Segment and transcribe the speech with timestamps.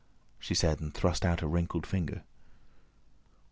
[0.39, 2.23] she said, and thrust out a wrinkled finger.